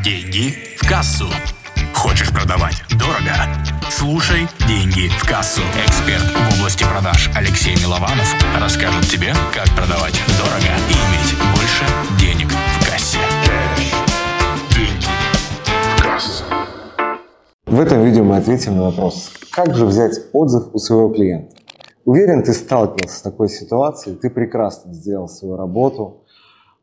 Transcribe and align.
Деньги 0.00 0.54
в 0.78 0.88
кассу. 0.88 1.26
Хочешь 1.92 2.32
продавать 2.32 2.82
дорого? 2.98 3.34
Слушай 3.90 4.48
«Деньги 4.66 5.08
в 5.20 5.28
кассу». 5.28 5.60
Эксперт 5.86 6.22
в 6.22 6.58
области 6.58 6.82
продаж 6.82 7.30
Алексей 7.36 7.76
Милованов 7.76 8.34
расскажет 8.58 9.04
тебе, 9.10 9.34
как 9.52 9.68
продавать 9.76 10.18
дорого 10.38 10.72
и 10.88 10.94
иметь 10.94 11.36
больше 11.54 11.84
денег 12.18 12.50
в 12.50 12.90
кассе. 12.90 13.18
Деньги 14.70 15.04
в 15.98 16.02
кассу. 16.02 16.44
В 17.66 17.78
этом 17.78 18.02
видео 18.02 18.24
мы 18.24 18.38
ответим 18.38 18.76
на 18.76 18.84
вопрос, 18.84 19.30
как 19.50 19.74
же 19.74 19.84
взять 19.84 20.18
отзыв 20.32 20.70
у 20.72 20.78
своего 20.78 21.10
клиента. 21.10 21.54
Уверен, 22.06 22.42
ты 22.42 22.54
сталкивался 22.54 23.18
с 23.18 23.20
такой 23.20 23.50
ситуацией, 23.50 24.16
ты 24.16 24.30
прекрасно 24.30 24.94
сделал 24.94 25.28
свою 25.28 25.56
работу, 25.56 26.21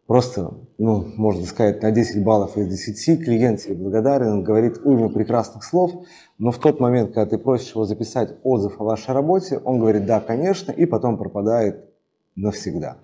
просто, 0.09 0.55
ну, 0.79 1.05
можно 1.17 1.45
сказать, 1.45 1.83
на 1.83 1.91
10 1.91 2.23
баллов 2.23 2.57
из 2.57 2.67
10 2.67 3.23
клиент 3.23 3.61
тебе 3.61 3.75
благодарен, 3.75 4.43
говорит 4.43 4.79
уйму 4.83 5.11
прекрасных 5.11 5.63
слов, 5.63 5.91
но 6.39 6.49
в 6.49 6.57
тот 6.57 6.79
момент, 6.79 7.13
когда 7.13 7.29
ты 7.29 7.37
просишь 7.37 7.75
его 7.75 7.85
записать 7.85 8.35
отзыв 8.41 8.81
о 8.81 8.85
вашей 8.85 9.13
работе, 9.13 9.59
он 9.63 9.77
говорит 9.77 10.07
«да, 10.07 10.19
конечно», 10.19 10.71
и 10.71 10.87
потом 10.87 11.19
пропадает 11.19 11.85
навсегда. 12.35 12.97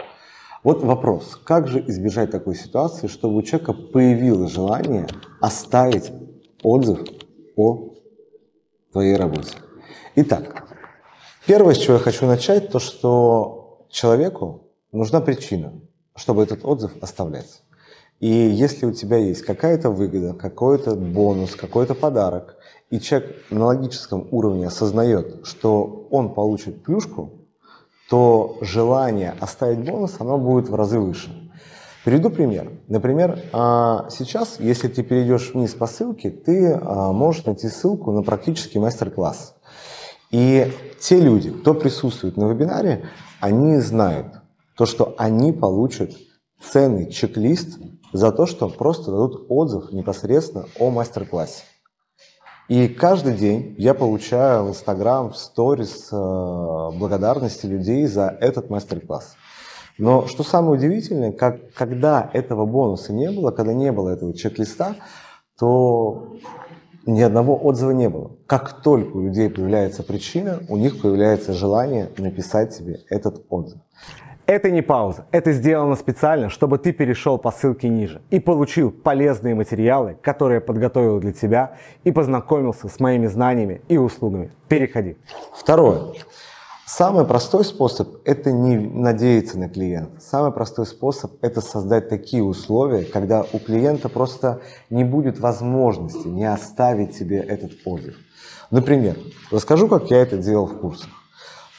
Вот 0.63 0.83
вопрос, 0.83 1.39
как 1.43 1.67
же 1.67 1.79
избежать 1.87 2.31
такой 2.31 2.55
ситуации, 2.55 3.05
чтобы 3.05 3.35
у 3.37 3.43
человека 3.43 3.73
появилось 3.73 4.49
желание 4.49 5.05
оставить 5.39 6.11
отзыв 6.63 7.01
о 7.55 7.93
твоей 8.91 9.15
работе? 9.15 9.53
Итак, 10.15 10.67
первое, 11.45 11.75
с 11.75 11.77
чего 11.77 11.97
я 11.97 11.99
хочу 11.99 12.25
начать, 12.25 12.71
то 12.71 12.79
что 12.79 13.85
человеку 13.91 14.63
нужна 14.91 15.21
причина– 15.21 15.71
чтобы 16.15 16.43
этот 16.43 16.65
отзыв 16.65 16.91
оставлять. 17.01 17.61
И 18.19 18.27
если 18.27 18.85
у 18.85 18.91
тебя 18.91 19.17
есть 19.17 19.41
какая-то 19.41 19.89
выгода, 19.89 20.33
какой-то 20.33 20.95
бонус, 20.95 21.55
какой-то 21.55 21.95
подарок, 21.95 22.55
и 22.89 22.99
человек 22.99 23.35
на 23.49 23.65
логическом 23.65 24.27
уровне 24.31 24.67
осознает, 24.67 25.45
что 25.45 26.07
он 26.11 26.33
получит 26.33 26.83
плюшку, 26.83 27.33
то 28.09 28.57
желание 28.61 29.33
оставить 29.39 29.79
бонус, 29.79 30.15
оно 30.19 30.37
будет 30.37 30.69
в 30.69 30.75
разы 30.75 30.99
выше. 30.99 31.51
Приведу 32.05 32.29
пример. 32.29 32.71
Например, 32.87 33.39
а, 33.51 34.07
сейчас, 34.11 34.59
если 34.59 34.87
ты 34.87 35.01
перейдешь 35.01 35.53
вниз 35.53 35.73
по 35.73 35.87
ссылке, 35.87 36.29
ты 36.29 36.79
а, 36.79 37.11
можешь 37.11 37.45
найти 37.45 37.67
ссылку 37.67 38.11
на 38.11 38.21
практический 38.21 38.77
мастер-класс. 38.77 39.55
И 40.29 40.71
те 40.99 41.19
люди, 41.19 41.49
кто 41.49 41.73
присутствует 41.73 42.37
на 42.37 42.45
вебинаре, 42.45 43.05
они 43.39 43.77
знают, 43.79 44.27
то, 44.75 44.85
что 44.85 45.15
они 45.17 45.51
получат 45.51 46.11
ценный 46.61 47.11
чек-лист 47.11 47.79
за 48.13 48.31
то, 48.31 48.45
что 48.45 48.69
просто 48.69 49.11
дадут 49.11 49.45
отзыв 49.49 49.91
непосредственно 49.91 50.65
о 50.79 50.89
мастер-классе. 50.89 51.63
И 52.67 52.87
каждый 52.87 53.35
день 53.35 53.75
я 53.77 53.93
получаю 53.93 54.65
в 54.65 54.69
Инстаграм, 54.69 55.31
в 55.31 55.37
сторис 55.37 56.09
э, 56.11 56.15
благодарности 56.15 57.67
людей 57.67 58.07
за 58.07 58.35
этот 58.41 58.69
мастер-класс. 58.71 59.35
Но 59.97 60.25
что 60.25 60.43
самое 60.43 60.73
удивительное, 60.73 61.31
как, 61.31 61.71
когда 61.73 62.29
этого 62.33 62.65
бонуса 62.65 63.13
не 63.13 63.29
было, 63.31 63.51
когда 63.51 63.73
не 63.73 63.91
было 63.91 64.09
этого 64.09 64.33
чек-листа, 64.33 64.95
то 65.59 66.37
ни 67.05 67.21
одного 67.21 67.55
отзыва 67.55 67.91
не 67.91 68.09
было. 68.09 68.31
Как 68.47 68.81
только 68.81 69.15
у 69.15 69.21
людей 69.21 69.49
появляется 69.49 70.01
причина, 70.01 70.59
у 70.67 70.75
них 70.75 71.01
появляется 71.01 71.53
желание 71.53 72.09
написать 72.17 72.73
себе 72.73 73.01
этот 73.09 73.45
отзыв. 73.49 73.79
Это 74.47 74.69
не 74.69 74.83
пауза, 74.83 75.25
это 75.31 75.51
сделано 75.53 75.95
специально, 75.95 76.49
чтобы 76.49 76.77
ты 76.77 76.93
перешел 76.93 77.39
по 77.39 77.49
ссылке 77.49 77.89
ниже 77.89 78.21
и 78.29 78.39
получил 78.39 78.91
полезные 78.91 79.55
материалы, 79.55 80.17
которые 80.21 80.57
я 80.57 80.61
подготовил 80.61 81.19
для 81.19 81.33
тебя 81.33 81.77
и 82.03 82.11
познакомился 82.11 82.87
с 82.87 82.99
моими 82.99 83.25
знаниями 83.25 83.81
и 83.87 83.97
услугами. 83.97 84.51
Переходи. 84.67 85.17
Второе. 85.51 86.13
Самый 86.85 87.25
простой 87.25 87.65
способ– 87.65 88.17
это 88.25 88.51
не 88.51 88.77
надеяться 88.77 89.57
на 89.57 89.67
клиента. 89.67 90.21
Самый 90.21 90.51
простой 90.51 90.85
способ– 90.85 91.31
это 91.41 91.59
создать 91.61 92.09
такие 92.09 92.43
условия, 92.43 93.03
когда 93.03 93.43
у 93.51 93.57
клиента 93.57 94.09
просто 94.09 94.61
не 94.91 95.03
будет 95.03 95.39
возможности 95.39 96.27
не 96.27 96.45
оставить 96.45 97.15
себе 97.15 97.39
этот 97.39 97.71
отзыв. 97.83 98.15
Например, 98.69 99.15
расскажу, 99.49 99.87
как 99.87 100.11
я 100.11 100.17
это 100.17 100.37
делал 100.37 100.67
в 100.67 100.77
курсах. 100.77 101.09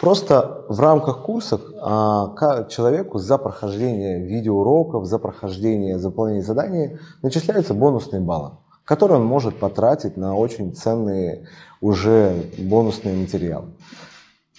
Просто 0.00 0.66
в 0.68 0.78
рамках 0.80 1.22
курсов 1.22 1.62
а, 1.80 2.64
человеку 2.68 3.18
за 3.18 3.38
прохождение 3.38 4.20
видеоуроков, 4.20 5.06
за 5.06 5.18
прохождение 5.18 5.98
заполнения 5.98 6.42
заданий 6.42 6.98
начисляются 7.22 7.72
бонусные 7.72 8.20
баллы, 8.20 8.52
которые 8.84 9.18
он 9.18 9.24
может 9.26 9.58
потратить 9.58 10.18
на 10.18 10.36
очень 10.36 10.74
ценные 10.74 11.46
уже 11.80 12.34
бонусные 12.58 13.16
материалы. 13.16 13.68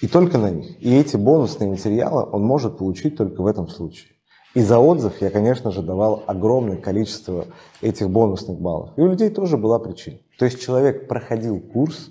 И 0.01 0.07
только 0.07 0.37
на 0.39 0.49
них. 0.49 0.81
И 0.83 0.95
эти 0.95 1.17
бонусные 1.17 1.69
материалы 1.69 2.27
он 2.31 2.43
может 2.43 2.77
получить 2.77 3.17
только 3.17 3.41
в 3.41 3.47
этом 3.47 3.67
случае. 3.67 4.13
И 4.55 4.61
за 4.61 4.79
отзыв 4.79 5.21
я, 5.21 5.29
конечно 5.29 5.69
же, 5.69 5.83
давал 5.83 6.23
огромное 6.25 6.77
количество 6.77 7.45
этих 7.81 8.09
бонусных 8.09 8.59
баллов. 8.59 8.89
И 8.95 9.01
у 9.01 9.07
людей 9.07 9.29
тоже 9.29 9.55
была 9.55 9.77
причина. 9.77 10.17
То 10.39 10.45
есть 10.45 10.59
человек 10.61 11.07
проходил 11.07 11.59
курс, 11.59 12.09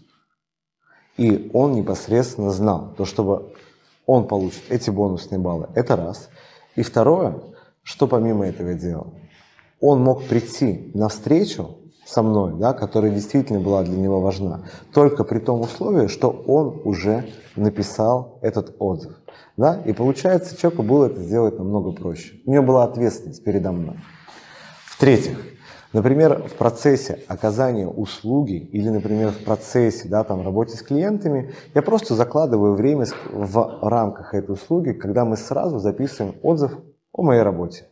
и 1.16 1.50
он 1.52 1.72
непосредственно 1.72 2.50
знал, 2.50 2.92
то 2.96 3.04
чтобы 3.04 3.52
он 4.06 4.28
получит 4.28 4.62
эти 4.68 4.90
бонусные 4.90 5.38
баллы. 5.38 5.68
Это 5.74 5.96
раз. 5.96 6.28
И 6.76 6.82
второе, 6.82 7.40
что 7.82 8.06
помимо 8.06 8.46
этого 8.46 8.74
делал, 8.74 9.14
он 9.80 10.02
мог 10.02 10.24
прийти 10.24 10.90
на 10.94 11.08
встречу 11.08 11.76
со 12.06 12.22
мной, 12.22 12.54
да, 12.58 12.72
которая 12.72 13.10
действительно 13.10 13.60
была 13.60 13.82
для 13.82 13.96
него 13.96 14.20
важна, 14.20 14.62
только 14.92 15.24
при 15.24 15.40
том 15.40 15.60
условии, 15.60 16.06
что 16.06 16.30
он 16.30 16.80
уже 16.84 17.28
написал 17.56 18.38
этот 18.42 18.76
отзыв. 18.78 19.16
Да? 19.56 19.80
И 19.84 19.92
получается, 19.92 20.56
человеку 20.56 20.82
было 20.82 21.06
это 21.06 21.20
сделать 21.20 21.58
намного 21.58 21.92
проще. 21.92 22.34
У 22.46 22.52
него 22.52 22.62
была 22.62 22.84
ответственность 22.84 23.42
передо 23.42 23.72
мной. 23.72 23.96
В-третьих, 24.84 25.36
Например, 25.96 26.46
в 26.46 26.52
процессе 26.56 27.20
оказания 27.26 27.88
услуги 27.88 28.56
или, 28.56 28.90
например, 28.90 29.30
в 29.30 29.42
процессе 29.44 30.08
да, 30.08 30.24
там, 30.24 30.44
работы 30.44 30.76
с 30.76 30.82
клиентами, 30.82 31.54
я 31.74 31.80
просто 31.80 32.14
закладываю 32.14 32.74
время 32.74 33.06
в 33.32 33.78
рамках 33.80 34.34
этой 34.34 34.52
услуги, 34.52 34.92
когда 34.92 35.24
мы 35.24 35.38
сразу 35.38 35.78
записываем 35.78 36.34
отзыв 36.42 36.76
о 37.14 37.22
моей 37.22 37.40
работе. 37.40 37.86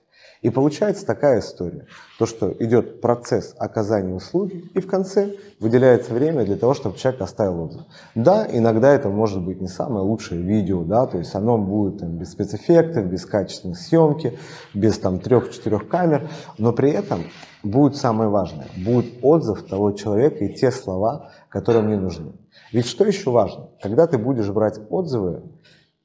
И 0.45 0.51
получается 0.51 1.07
такая 1.07 1.41
история, 1.41 1.87
то 2.19 2.27
что 2.27 2.53
идет 2.59 3.01
процесс 3.01 3.55
оказания 3.59 4.13
услуги, 4.13 4.71
и 4.75 4.81
в 4.81 4.87
конце 4.87 5.37
выделяется 5.59 6.13
время 6.13 6.45
для 6.45 6.57
того, 6.57 6.75
чтобы 6.75 6.99
человек 6.99 7.23
оставил 7.23 7.63
отзыв. 7.63 7.81
Да, 8.15 8.47
иногда 8.53 8.93
это 8.93 9.09
может 9.09 9.43
быть 9.43 9.63
не 9.63 9.69
самое 9.69 10.05
лучшее 10.05 10.43
видео, 10.43 10.85
да, 10.85 11.07
то 11.07 11.17
есть 11.17 11.35
оно 11.35 11.57
будет 11.57 12.01
там, 12.01 12.19
без 12.19 12.33
спецэффектов, 12.33 13.07
без 13.07 13.25
качественной 13.25 13.75
съемки, 13.75 14.39
без 14.75 14.99
там 14.99 15.19
трех-четырех 15.19 15.89
камер, 15.89 16.29
но 16.59 16.75
при 16.75 16.91
этом 16.91 17.23
будет 17.63 17.97
самое 17.97 18.29
важное, 18.29 18.67
будет 18.77 19.07
отзыв 19.23 19.63
того 19.63 19.93
человека 19.93 20.45
и 20.45 20.53
те 20.53 20.71
слова, 20.71 21.31
которые 21.49 21.83
мне 21.83 21.97
нужны. 21.97 22.33
Ведь 22.71 22.85
что 22.85 23.07
еще 23.07 23.31
важно? 23.31 23.71
Когда 23.81 24.07
ты 24.07 24.19
будешь 24.19 24.51
брать 24.51 24.79
отзывы, 24.91 25.43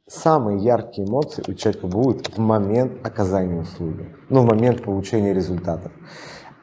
самые 0.09 0.59
яркие 0.59 1.08
эмоции 1.08 1.44
у 1.47 1.53
человека 1.53 1.88
будут 1.88 2.36
в 2.36 2.40
момент 2.40 2.94
оказания 3.06 3.62
услуги, 3.62 4.09
ну, 4.30 4.42
в 4.42 4.46
момент 4.46 4.84
получения 4.84 5.34
результатов. 5.34 5.92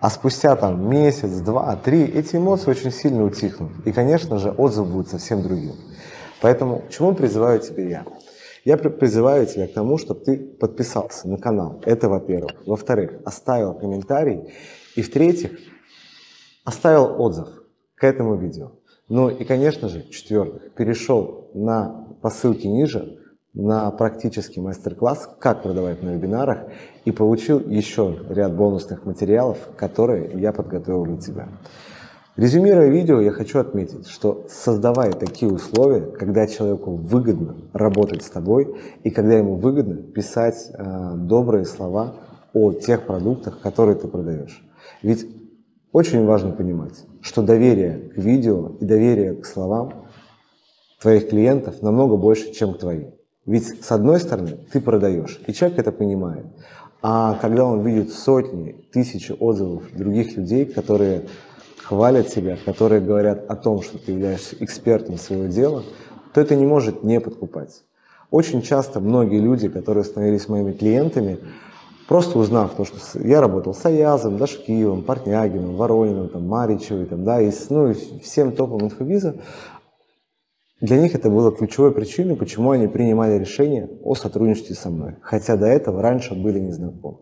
А 0.01 0.11
спустя 0.11 0.55
там 0.57 0.91
месяц, 0.91 1.31
два, 1.41 1.75
три, 1.77 2.05
эти 2.05 2.37
эмоции 2.37 2.71
очень 2.71 2.91
сильно 2.91 3.25
утихнут. 3.25 3.73
И, 3.87 3.93
конечно 3.93 4.39
же, 4.39 4.51
отзыв 4.51 4.89
будет 4.89 5.09
совсем 5.09 5.43
другим. 5.43 5.75
Поэтому 6.43 6.81
к 6.81 6.91
чему 6.91 7.15
призываю 7.15 7.61
теперь 7.61 7.89
я? 7.89 8.05
Я 8.65 8.77
призываю 8.77 9.47
тебя 9.47 9.69
к 9.69 9.73
тому, 9.73 9.97
чтобы 9.97 10.21
ты 10.21 10.37
подписался 10.37 11.29
на 11.29 11.39
канал. 11.39 11.81
Это 11.87 12.09
во-первых. 12.09 12.53
Во-вторых, 12.67 13.21
оставил 13.25 13.75
комментарий. 13.75 14.53
И 14.97 15.03
в-третьих, 15.03 15.53
оставил 16.65 17.21
отзыв 17.21 17.49
к 17.95 18.05
этому 18.05 18.35
видео. 18.35 18.73
Ну 19.09 19.31
и, 19.31 19.45
конечно 19.45 19.89
же, 19.89 20.03
в-четвертых, 20.03 20.75
перешел 20.75 21.51
на, 21.55 22.07
по 22.21 22.29
ссылке 22.29 22.69
ниже 22.69 23.21
на 23.57 23.91
практический 23.91 24.61
мастер-класс 24.61 25.31
«Как 25.41 25.63
продавать 25.63 26.03
на 26.03 26.11
вебинарах» 26.11 26.59
и 27.07 27.11
получил 27.11 27.59
еще 27.59 28.19
ряд 28.29 28.55
бонусных 28.55 29.07
материалов, 29.07 29.59
которые 29.77 30.39
я 30.39 30.53
подготовил 30.53 31.07
для 31.07 31.17
тебя. 31.17 31.49
Резюмируя 32.37 32.89
видео, 32.89 33.19
я 33.19 33.31
хочу 33.31 33.59
отметить, 33.59 34.09
что 34.09 34.47
создавая 34.51 35.13
такие 35.13 35.51
условия, 35.51 36.03
когда 36.03 36.47
человеку 36.47 36.95
выгодно 36.95 37.57
работать 37.73 38.23
с 38.23 38.29
тобой 38.29 38.77
и 39.03 39.11
когда 39.11 39.39
ему 39.39 39.55
выгодно 39.55 39.97
писать 40.03 40.71
э, 40.71 41.13
добрые 41.15 41.65
слова 41.65 42.17
о 42.53 42.73
тех 42.73 43.07
продуктах, 43.07 43.61
которые 43.61 43.97
ты 43.97 44.07
продаешь. 44.07 44.63
Ведь 45.03 45.27
очень 45.93 46.27
важно 46.27 46.53
понимать, 46.53 47.07
что 47.23 47.41
доверие 47.41 48.11
к 48.11 48.19
видео 48.19 48.77
и 48.81 48.85
доверие 48.85 49.35
к 49.35 49.47
словам 49.47 50.07
твоих 51.01 51.31
клиентов 51.31 51.81
намного 51.81 52.19
больше, 52.19 52.53
чем 52.53 52.75
к 52.75 52.79
твоим. 52.79 53.15
Ведь 53.47 53.85
с 53.85 53.93
одной 53.93 54.19
стороны 54.19 54.59
ты 54.73 54.81
продаешь, 54.81 55.41
и 55.47 55.53
человек 55.53 55.79
это 55.79 55.93
понимает. 55.93 56.47
А 57.01 57.39
когда 57.41 57.65
он 57.65 57.83
видит 57.83 58.13
сотни, 58.13 58.77
тысячи 58.93 59.33
отзывов 59.33 59.85
других 59.93 60.37
людей, 60.37 60.67
которые 60.67 61.27
хвалят 61.85 62.29
себя, 62.31 62.59
которые 62.65 63.01
говорят 63.01 63.49
о 63.49 63.55
том, 63.55 63.83
что 63.83 63.99
ты 63.99 64.13
являешься 64.13 64.57
экспертом 64.59 65.17
своего 65.17 65.47
дела, 65.47 65.85
то 66.35 66.41
это 66.41 66.57
не 66.57 66.67
может 66.67 67.05
не 67.05 67.21
подкупать. 67.21 67.85
Очень 68.33 68.63
часто 68.63 68.99
многие 68.99 69.39
люди, 69.39 69.69
которые 69.69 70.03
становились 70.03 70.49
моими 70.49 70.73
клиентами, 70.73 71.39
просто 72.09 72.41
узнав 72.41 72.75
то, 72.75 72.85
что 72.85 72.97
я 73.23 73.41
работал 73.41 73.73
с 73.73 73.87
Аязом, 73.87 74.37
Дашкиевым, 74.37 75.03
Портнягиным, 75.03 75.77
Ворониным, 75.77 76.29
там, 76.29 76.49
Маричевой, 76.49 77.07
там, 77.07 77.25
да, 77.25 77.41
и, 77.41 77.53
ну, 77.71 77.91
и 77.91 77.95
всем 78.21 78.51
топом 78.51 78.83
инфобиза, 78.83 79.37
для 80.81 81.01
них 81.01 81.15
это 81.15 81.31
было 81.31 81.53
ключевой 81.53 81.93
причиной, 81.93 82.37
почему 82.37 82.71
они 82.71 82.87
принимали 82.87 83.39
решение 83.39 83.89
о 84.03 84.15
сотрудничестве 84.15 84.75
со 84.75 84.91
мной, 84.91 85.17
хотя 85.23 85.57
до 85.57 85.67
этого 85.67 86.03
раньше 86.03 86.35
были 86.35 86.59
незнакомы. 86.59 87.19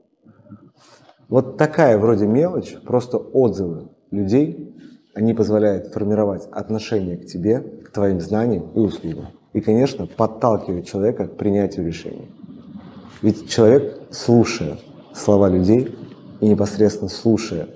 Вот 1.28 1.56
такая 1.56 1.96
вроде 1.98 2.26
мелочь, 2.26 2.76
просто 2.84 3.16
отзывы 3.16 3.88
людей, 4.10 4.74
они 5.14 5.34
позволяют 5.34 5.88
формировать 5.88 6.48
отношение 6.50 7.16
к 7.16 7.26
тебе, 7.26 7.60
к 7.60 7.90
твоим 7.90 8.20
знаниям 8.20 8.70
и 8.74 8.78
услугам. 8.78 9.28
И, 9.52 9.60
конечно, 9.60 10.06
подталкивать 10.06 10.88
человека 10.88 11.28
к 11.28 11.36
принятию 11.36 11.86
решений. 11.86 12.28
Ведь 13.22 13.48
человек, 13.48 14.00
слушая 14.10 14.78
слова 15.14 15.48
людей 15.48 15.96
и 16.40 16.48
непосредственно 16.48 17.08
слушая 17.08 17.68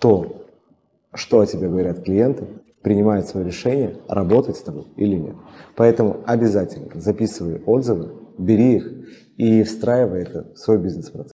то, 0.00 0.44
что 1.14 1.40
о 1.40 1.46
тебе 1.46 1.68
говорят 1.68 2.02
клиенты, 2.02 2.48
принимает 2.82 3.28
свое 3.28 3.46
решение, 3.46 3.96
работать 4.08 4.56
с 4.56 4.62
тобой 4.62 4.86
или 4.96 5.16
нет. 5.16 5.36
Поэтому 5.76 6.20
обязательно 6.26 6.88
записывай 7.00 7.60
отзывы, 7.66 8.12
бери 8.38 8.76
их 8.76 8.92
и 9.36 9.62
встраивай 9.62 10.22
это 10.22 10.52
в 10.54 10.58
свой 10.58 10.78
бизнес-процесс. 10.78 11.26